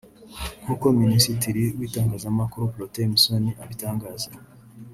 [0.61, 4.31] nk’uko Minisitiri w’itangazamakuru Protais Musoni abitangaza